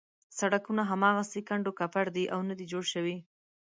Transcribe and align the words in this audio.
سړکونه 0.39 0.81
هماغسې 0.91 1.39
کنډو 1.49 1.71
کپر 1.79 2.05
دي 2.15 2.25
او 2.33 2.39
نه 2.49 2.53
دي 2.59 2.65
جوړ 2.71 2.83
شوي. 2.93 3.17